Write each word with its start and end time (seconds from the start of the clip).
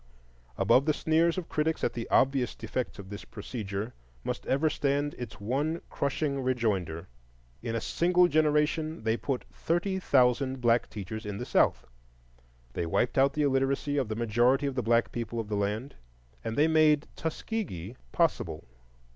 Above 0.57 0.87
the 0.87 0.95
sneers 0.95 1.37
of 1.37 1.47
critics 1.47 1.83
at 1.83 1.93
the 1.93 2.09
obvious 2.09 2.55
defects 2.55 2.97
of 2.97 3.11
this 3.11 3.23
procedure 3.23 3.93
must 4.23 4.47
ever 4.47 4.67
stand 4.67 5.13
its 5.19 5.39
one 5.39 5.79
crushing 5.91 6.41
rejoinder: 6.41 7.07
in 7.61 7.75
a 7.75 7.79
single 7.79 8.27
generation 8.27 9.03
they 9.03 9.15
put 9.15 9.43
thirty 9.53 9.99
thousand 9.99 10.59
black 10.59 10.89
teachers 10.89 11.23
in 11.23 11.37
the 11.37 11.45
South; 11.45 11.85
they 12.73 12.87
wiped 12.87 13.15
out 13.15 13.33
the 13.33 13.43
illiteracy 13.43 13.95
of 13.97 14.09
the 14.09 14.15
majority 14.15 14.65
of 14.65 14.73
the 14.73 14.81
black 14.81 15.11
people 15.11 15.39
of 15.39 15.49
the 15.49 15.55
land, 15.55 15.93
and 16.43 16.57
they 16.57 16.67
made 16.67 17.07
Tuskegee 17.15 17.93
possible. 18.11 18.65